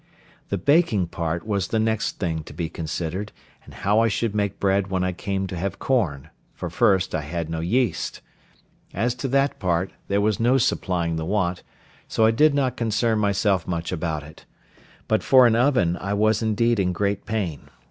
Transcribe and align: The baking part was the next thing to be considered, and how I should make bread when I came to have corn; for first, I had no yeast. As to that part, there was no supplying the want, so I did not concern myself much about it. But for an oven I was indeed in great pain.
The 0.49 0.57
baking 0.57 1.09
part 1.09 1.45
was 1.45 1.67
the 1.67 1.77
next 1.77 2.17
thing 2.19 2.41
to 2.45 2.53
be 2.53 2.69
considered, 2.69 3.31
and 3.63 3.71
how 3.75 3.99
I 3.99 4.07
should 4.07 4.33
make 4.33 4.59
bread 4.59 4.87
when 4.89 5.03
I 5.03 5.11
came 5.11 5.45
to 5.45 5.55
have 5.55 5.77
corn; 5.77 6.31
for 6.55 6.71
first, 6.71 7.13
I 7.13 7.21
had 7.21 7.51
no 7.51 7.59
yeast. 7.59 8.19
As 8.95 9.13
to 9.13 9.27
that 9.27 9.59
part, 9.59 9.91
there 10.07 10.19
was 10.19 10.39
no 10.39 10.57
supplying 10.57 11.17
the 11.17 11.25
want, 11.25 11.61
so 12.07 12.25
I 12.25 12.31
did 12.31 12.55
not 12.55 12.75
concern 12.77 13.19
myself 13.19 13.67
much 13.67 13.91
about 13.91 14.23
it. 14.23 14.45
But 15.07 15.21
for 15.21 15.45
an 15.45 15.55
oven 15.55 15.95
I 16.01 16.15
was 16.15 16.41
indeed 16.41 16.79
in 16.79 16.93
great 16.93 17.27
pain. 17.27 17.69